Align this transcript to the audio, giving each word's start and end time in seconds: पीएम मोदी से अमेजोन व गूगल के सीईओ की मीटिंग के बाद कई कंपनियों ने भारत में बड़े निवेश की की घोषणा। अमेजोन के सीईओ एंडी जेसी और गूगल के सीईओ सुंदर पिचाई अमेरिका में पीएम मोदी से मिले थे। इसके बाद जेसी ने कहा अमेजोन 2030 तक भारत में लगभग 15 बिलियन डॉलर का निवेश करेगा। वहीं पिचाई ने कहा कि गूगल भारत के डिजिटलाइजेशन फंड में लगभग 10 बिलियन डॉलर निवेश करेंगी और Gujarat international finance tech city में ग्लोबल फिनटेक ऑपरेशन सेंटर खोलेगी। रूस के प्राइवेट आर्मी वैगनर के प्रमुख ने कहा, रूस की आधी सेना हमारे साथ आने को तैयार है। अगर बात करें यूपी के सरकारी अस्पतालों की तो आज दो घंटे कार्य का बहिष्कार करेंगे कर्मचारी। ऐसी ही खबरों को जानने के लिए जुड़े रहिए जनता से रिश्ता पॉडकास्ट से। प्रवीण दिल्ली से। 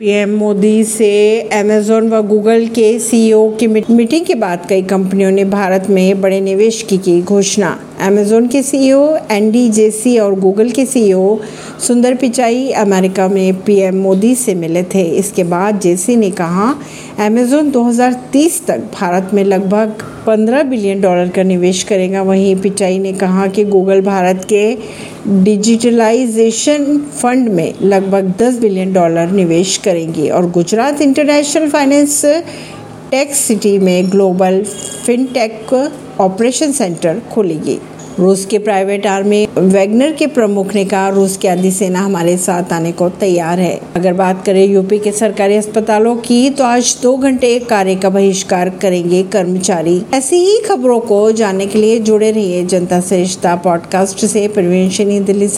पीएम 0.00 0.34
मोदी 0.36 0.84
से 0.84 1.40
अमेजोन 1.52 2.08
व 2.08 2.20
गूगल 2.22 2.66
के 2.66 2.98
सीईओ 2.98 3.50
की 3.50 3.66
मीटिंग 3.66 4.26
के 4.26 4.34
बाद 4.34 4.66
कई 4.68 4.82
कंपनियों 4.82 5.30
ने 5.30 5.44
भारत 5.44 5.86
में 5.90 6.20
बड़े 6.20 6.40
निवेश 6.40 6.82
की 6.82 6.98
की 6.98 7.22
घोषणा। 7.22 7.70
अमेजोन 8.00 8.46
के 8.48 8.62
सीईओ 8.62 9.04
एंडी 9.30 9.68
जेसी 9.68 10.16
और 10.18 10.34
गूगल 10.40 10.70
के 10.70 10.84
सीईओ 10.86 11.38
सुंदर 11.86 12.14
पिचाई 12.14 12.68
अमेरिका 12.78 13.28
में 13.28 13.62
पीएम 13.62 13.96
मोदी 13.96 14.34
से 14.34 14.54
मिले 14.54 14.82
थे। 14.84 15.02
इसके 15.18 15.44
बाद 15.44 15.80
जेसी 15.80 16.16
ने 16.16 16.30
कहा 16.30 16.74
अमेजोन 17.20 17.70
2030 17.70 18.60
तक 18.66 18.82
भारत 18.94 19.30
में 19.34 19.42
लगभग 19.44 20.02
15 20.26 20.62
बिलियन 20.62 21.00
डॉलर 21.00 21.28
का 21.28 21.42
निवेश 21.42 21.82
करेगा। 21.82 22.22
वहीं 22.22 22.54
पिचाई 22.56 22.98
ने 22.98 23.12
कहा 23.12 23.46
कि 23.46 23.64
गूगल 23.64 24.00
भारत 24.00 24.46
के 24.52 24.64
डिजिटलाइजेशन 25.44 26.98
फंड 27.18 27.48
में 27.48 27.74
लगभग 27.82 28.32
10 28.40 28.58
बिलियन 28.60 28.92
डॉलर 28.92 29.30
निवेश 29.32 29.76
करेंगी 29.76 30.28
और 30.28 30.50
Gujarat 30.50 31.00
international 31.02 31.68
finance 31.68 32.24
tech 33.10 33.34
city 33.34 33.78
में 33.78 34.10
ग्लोबल 34.10 34.62
फिनटेक 35.06 35.90
ऑपरेशन 36.20 36.72
सेंटर 36.72 37.20
खोलेगी। 37.32 37.78
रूस 38.18 38.46
के 38.46 38.58
प्राइवेट 38.58 39.06
आर्मी 39.06 39.48
वैगनर 39.58 40.12
के 40.12 40.26
प्रमुख 40.26 40.74
ने 40.74 40.84
कहा, 40.84 41.08
रूस 41.08 41.36
की 41.36 41.48
आधी 41.48 41.70
सेना 41.70 42.00
हमारे 42.00 42.36
साथ 42.36 42.72
आने 42.72 42.92
को 42.92 43.08
तैयार 43.08 43.58
है। 43.58 43.80
अगर 43.96 44.12
बात 44.12 44.44
करें 44.46 44.66
यूपी 44.66 44.98
के 44.98 45.12
सरकारी 45.12 45.56
अस्पतालों 45.56 46.16
की 46.16 46.50
तो 46.50 46.64
आज 46.64 46.96
दो 47.02 47.16
घंटे 47.16 47.58
कार्य 47.58 47.94
का 47.94 48.10
बहिष्कार 48.10 48.68
करेंगे 48.70 49.22
कर्मचारी। 49.22 50.02
ऐसी 50.14 50.36
ही 50.36 50.58
खबरों 50.58 51.00
को 51.00 51.32
जानने 51.32 51.66
के 51.66 51.78
लिए 51.78 51.98
जुड़े 51.98 52.30
रहिए 52.30 52.64
जनता 52.64 53.00
से 53.00 53.16
रिश्ता 53.16 53.56
पॉडकास्ट 53.56 54.26
से। 54.26 54.48
प्रवीण 54.48 55.24
दिल्ली 55.24 55.48
से। 55.48 55.56